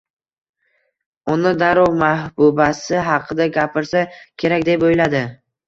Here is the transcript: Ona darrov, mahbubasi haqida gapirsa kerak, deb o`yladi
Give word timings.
Ona 1.33 1.51
darrov, 1.59 1.99
mahbubasi 1.99 3.05
haqida 3.11 3.49
gapirsa 3.61 4.05
kerak, 4.17 4.69
deb 4.75 4.91
o`yladi 4.93 5.25